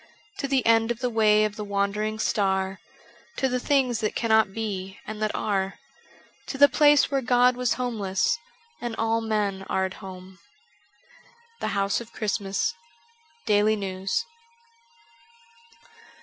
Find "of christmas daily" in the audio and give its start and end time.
12.01-13.75